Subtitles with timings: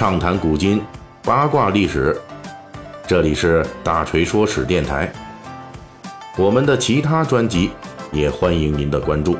[0.00, 0.80] 畅谈古今，
[1.22, 2.18] 八卦历史。
[3.06, 5.12] 这里是大锤说史电台。
[6.38, 7.68] 我们的其他专辑
[8.10, 9.36] 也欢迎您的关注。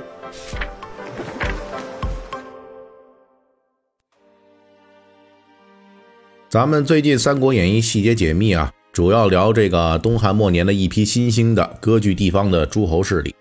[6.50, 13.34] 咱们最近《三国演义》细节解密啊，主要聊这个东汉末年的一批新兴的割据地方的诸侯势力。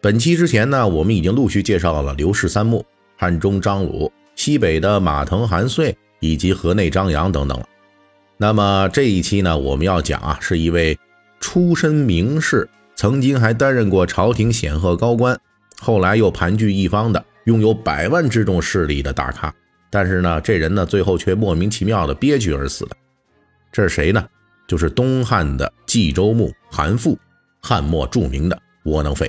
[0.00, 2.82] 本期之前呢，我们已经陆续介绍了刘氏三木、
[3.18, 4.10] 汉中张鲁。
[4.34, 7.60] 西北的马腾、韩遂以及河内张扬等等。
[8.38, 10.96] 那么这一期呢，我们要讲啊，是一位
[11.40, 15.38] 出身名士，曾经还担任过朝廷显赫高官，
[15.80, 19.52] 后来又盘踞一方的，拥有百万之众势力的大咖。
[19.90, 22.96] 但是呢，这人呢，最后却莫名其妙的憋屈而死的。
[23.72, 24.24] 这是谁呢？
[24.68, 27.16] 就是东汉的冀州牧韩馥，
[27.60, 29.28] 汉末著名的窝囊废。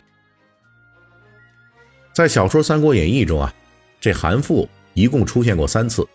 [2.14, 3.52] 在小说《三国演义》中啊，
[4.00, 4.68] 这韩馥。
[4.96, 6.08] 一共出现过三次，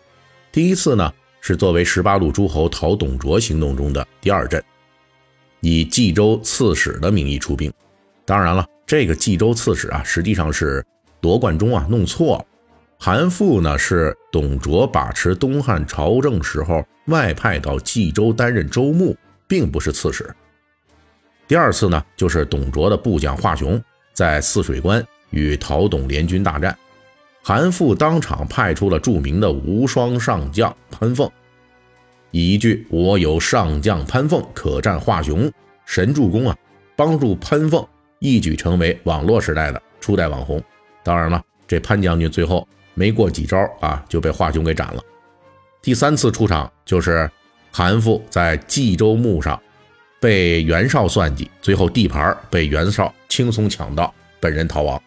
[0.51, 4.63] 第一次呢是作为十八路诸侯讨董卓行动中的第二阵，
[5.61, 7.71] 以冀州刺史的名义出兵。
[8.25, 10.83] 当然了，这个冀州刺史啊，实际上是
[11.21, 12.45] 罗贯中啊弄错了。
[12.97, 19.15] 韩馥呢是董卓把持东汉朝政时候外派到冀州担任州牧，
[19.47, 20.29] 并不是刺史。
[21.47, 23.81] 第二次呢就是董卓的部将华雄
[24.13, 26.77] 在泗水关与讨董联军大战。
[27.41, 31.29] 韩馥当场派出了著名的无双上将潘凤，
[32.31, 35.51] 以一句“我有上将潘凤可战华雄”
[35.85, 36.55] 神助攻啊，
[36.95, 37.83] 帮助潘凤
[38.19, 40.61] 一举成为网络时代的初代网红。
[41.01, 45.01] 当然了，这潘将军最后没过几招啊，就被华雄给斩了。
[45.81, 47.27] 第三次出场就是
[47.71, 49.59] 韩馥在冀州牧上
[50.19, 55.01] 被袁绍算计，最后地盘被袁绍轻松抢到，本人逃亡。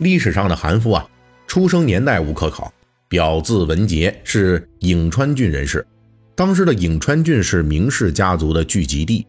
[0.00, 1.06] 历史上的韩馥啊，
[1.46, 2.72] 出生年代无可考，
[3.06, 5.86] 表字文杰，是颍川郡人士。
[6.34, 9.26] 当时的颍川郡是名士家族的聚集地。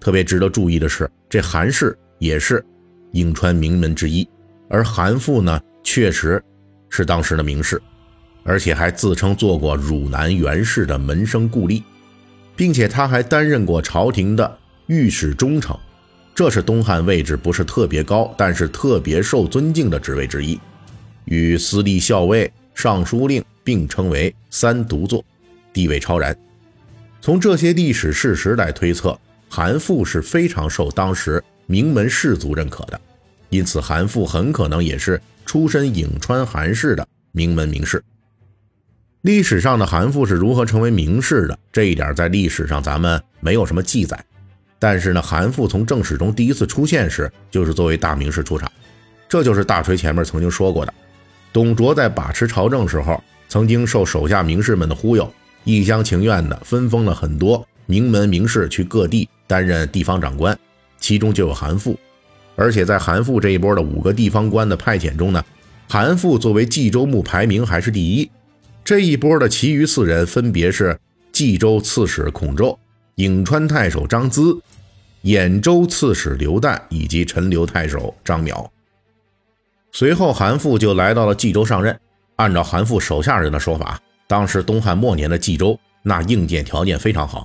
[0.00, 2.64] 特别值得注意的是，这韩氏也是
[3.12, 4.26] 颍川名门之一。
[4.70, 6.42] 而韩馥呢，确实
[6.88, 7.78] 是当时的名士，
[8.44, 11.82] 而且还自称做过汝南袁氏的门生故吏，
[12.56, 15.78] 并且他还担任过朝廷的御史中丞。
[16.38, 20.56] 这是东汉位置不是特别高，但是特别受尊敬的职位之一，
[21.24, 25.24] 与司隶校尉、尚书令并称为三独坐，
[25.72, 26.38] 地位超然。
[27.20, 33.00] 从这些历史事实来推测，韩馥是非常受当时名门士族认可的，
[33.50, 38.00] 因此韩馥很可能也是出身颍川韩氏的名门名士。
[39.22, 44.24] 历史上的韩馥是如何成为名士的，这一点在历史上咱们没有什么记载。
[44.78, 48.70] 但是呢，韩馥从正史中第一次出现时，就是作为大名士出场。
[49.28, 50.94] 这就是大锤前面曾经说过的，
[51.52, 55.30] 董卓在把持朝政时候，曾经受手下名士们的忽悠，
[55.64, 60.58] 一厢情愿的分封了很多名门名士去各地担任地方长官，
[60.98, 61.96] 其中就有韩馥。
[62.56, 65.44] 而且在韩馥这一波的五个地方官的派遣中呢，
[65.88, 68.30] 韩馥作为冀州牧排名还是第一。
[68.84, 70.98] 这一波的其余四人分别是
[71.32, 72.78] 冀州刺史孔宙。
[73.18, 74.60] 颍川太守张咨、
[75.24, 78.64] 兖州刺史刘旦以及陈留太守张邈。
[79.90, 81.98] 随后，韩馥就来到了冀州上任。
[82.36, 87.44] 按照韩馥手下人的说法，当时东汉末年的冀州那硬件条件非常好。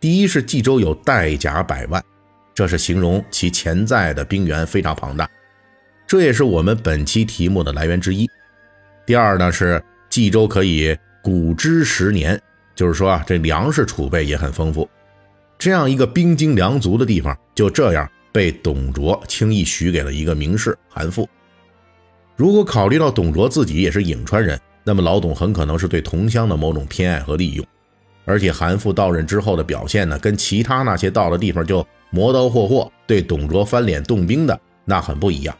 [0.00, 2.02] 第一是冀州有带甲百万，
[2.52, 5.30] 这是形容其潜在的兵源非常庞大，
[6.04, 8.28] 这也是我们本期题目的来源之一。
[9.06, 12.42] 第二呢是冀州可以谷之十年，
[12.74, 14.90] 就是说啊，这粮食储备也很丰富。
[15.62, 21.24] 这样一个兵精粮足的地方，就这样被董卓轻易许给了一个名士韩馥。
[22.34, 27.64] 如果考虑到董卓自己也是颍川人，那么老董很可能是对同乡的某种偏爱和利用。
[28.24, 35.56] 而且韩馥到任之后的表现呢，跟其他那些到了地方就磨刀霍霍、对董卓翻脸动兵的那很不一样。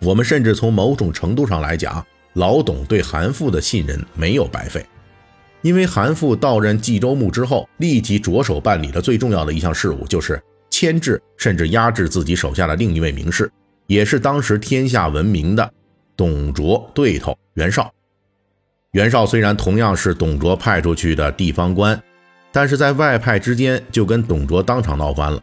[0.00, 4.84] 我们甚至从某种程度上来讲，老董对韩馥的信任没有白费。
[5.62, 13.50] 因为韩馥到任冀州牧之后，立即着手办理的最重要的一项事务，就是牵制甚至压制自己手下的另一位名士，
[13.86, 15.72] 也是当时天下闻名的
[16.16, 17.92] 董卓对头袁绍。
[18.92, 22.02] 袁绍虽然同样是董卓派出去的地方官，
[22.50, 25.40] 但是在外派之间就跟董卓当场闹翻了。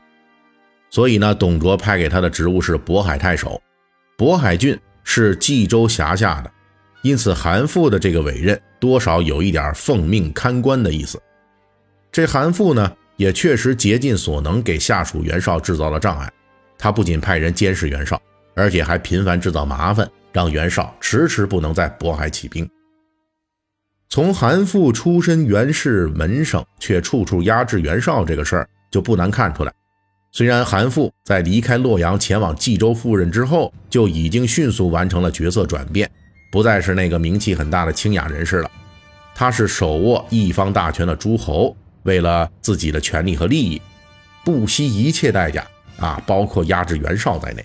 [0.90, 3.62] 所以呢，董卓派给他的职务是渤海太守，
[4.18, 6.52] 渤海郡是冀州辖下的。
[7.04, 11.22] 因此，韩馥的这个委任多少有一点奉命看官的意思。
[12.12, 16.32] 这韩馥呢，也确实竭尽所能给下属袁绍制造了障碍。
[16.78, 18.22] 他不仅派人监视袁绍，
[18.56, 22.70] 而且还频繁制造麻烦，让袁绍迟迟不能在渤海起兵。
[24.10, 29.74] 从韩馥出身袁氏门生，却处处压制袁绍这个事儿，就不难看出来。
[30.32, 36.10] 虽然韩馥在离开洛阳前往冀州赴任之后，就已经迅速完成了角色转变，
[36.50, 38.72] 不再是那个名气很大的清雅人士了。
[39.36, 43.82] 他是手握一方大权的诸侯，为了自己的权利和利益，
[44.44, 45.66] 不惜一切代价
[46.00, 47.64] 啊，包括压制袁绍在内。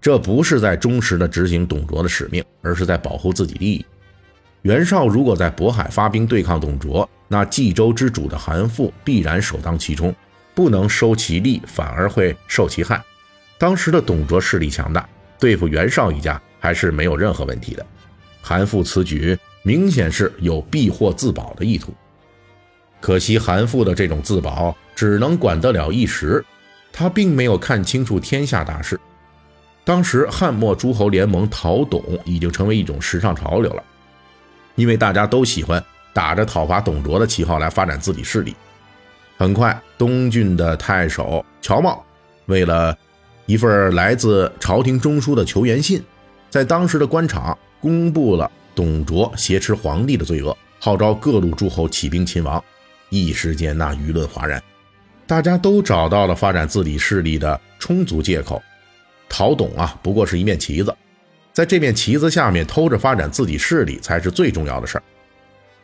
[0.00, 3.84] 这不是在忠实的执行董卓的使命，而是在保护自己利益。
[4.62, 10.14] 袁绍如果在渤海发兵对抗董卓，那冀州之主的韩馥必然首当其冲，
[10.54, 13.02] 不能收其利，反而会受其害。
[13.58, 15.06] 当时的董卓势力强大，
[15.38, 17.84] 对付袁绍一家还是没有任何问题的。
[18.42, 19.38] 韩馥此举。
[19.64, 21.92] 明显是有避祸自保的意图，
[23.02, 26.42] 可惜韩馥的这种自保只能管得了一时，
[26.90, 28.98] 他并没有看清楚天下大势。
[29.84, 33.82] 当时汉末诸侯联盟讨董已经成为一种时尚潮流了，
[34.76, 35.84] 因为大家都喜欢
[36.14, 38.54] 打着讨伐董卓的旗号来发展自己势力。
[39.36, 41.98] 很快，东郡的太守乔瑁
[42.46, 42.96] 为了
[43.44, 46.02] 一份来自朝廷中枢的求援信，
[46.50, 48.50] 在当时的官场公布了。
[48.74, 52.62] 董卓挟持皇帝的罪恶，号召各路诸侯起兵勤王，
[53.10, 54.62] 一时间那舆论哗然，
[55.26, 58.62] 大家都找到了发展自己势力的充足借口。
[59.28, 60.94] 讨董啊，不过是一面旗子，
[61.52, 65.02] 在这面旗子下面偷着发展自己势力才是最重要的事儿。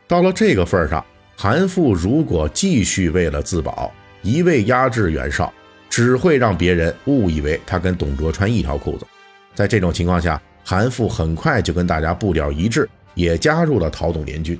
[0.06, 1.04] 到了这个份上，
[1.36, 5.52] 韩馥如果继续为了自保一味压制袁绍，
[5.90, 9.06] 只会让别人误以为他跟董卓穿一条裤子。
[9.52, 14.58] 在这种情况下，韩馥很快就跟大家步调一致，也加入了讨董联军。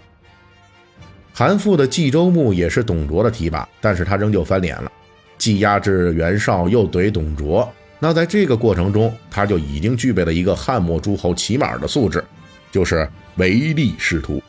[1.33, 4.93] 韩馥的冀州牧也是董卓的提拔，但是他仍旧翻脸了，
[5.39, 7.73] 既压制袁绍，又怼董卓。
[7.99, 12.23] 那在这个过程中，他就已经具备了一个汉末诸侯起码的素质，
[12.71, 14.43] 就是唯利是图。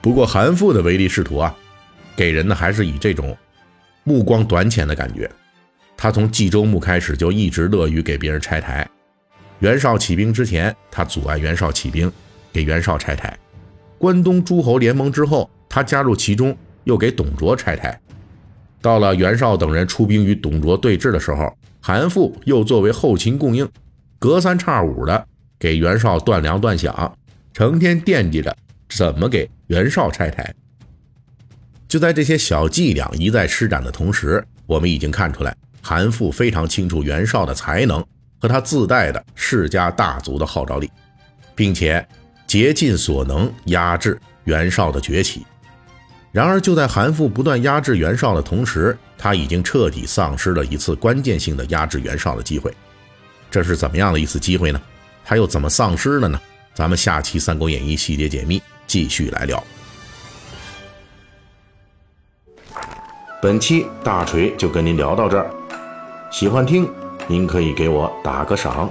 [0.00, 1.54] 不过韩馥的唯利是图啊，
[2.16, 3.36] 给人的还是以这种
[4.02, 5.30] 目光短浅的感觉。
[5.96, 8.88] 他从冀州牧开始就一直乐于给别人拆台。
[9.62, 12.10] 袁绍起兵之前，他阻碍袁绍起兵，
[12.52, 13.32] 给袁绍拆台；
[13.96, 17.96] 关东诸侯联盟之后，他加入其中，又给董卓拆台。
[18.80, 23.68] 到了袁绍等人出兵与董卓对峙的时候，韩馥又作为后勤供应，
[24.18, 25.24] 隔三差五的
[25.60, 27.12] 给袁绍断粮断饷，
[27.52, 28.52] 成天惦记着
[28.88, 30.52] 怎么给袁绍拆台。
[31.86, 38.04] 就在这些小伎俩一再施展的同时，我们已经看出来，韩馥非常清楚袁绍的才能。
[38.42, 40.90] 和他自带的世家大族的号召力，
[41.54, 42.04] 并且
[42.44, 45.46] 竭尽所能压制袁绍的崛起。
[46.32, 52.74] 然而，就在韩馥不断压制袁绍的同时，他已经彻底丧失了一次关键性的压制袁绍的机会。
[53.48, 54.82] 这是怎么样的一次机会呢？
[55.24, 56.40] 他又怎么丧失了呢？
[56.74, 59.62] 咱们下期《三国演义》细节解密继续来聊。
[63.40, 65.48] 本期大锤就跟您聊到这儿，
[66.32, 67.01] 喜欢听。
[67.26, 68.90] 您可以给我打个赏。